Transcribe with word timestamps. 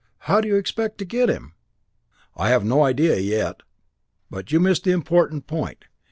How 0.25 0.41
do 0.41 0.47
you 0.47 0.55
expect 0.55 0.97
to 0.97 1.05
get 1.05 1.29
him?" 1.29 1.53
"I 2.35 2.49
have 2.49 2.65
no 2.65 2.83
idea 2.83 3.17
yet. 3.17 3.61
But 4.31 4.51
you 4.51 4.59
missed 4.59 4.83
the 4.83 4.89
important 4.91 5.45
point. 5.45 5.85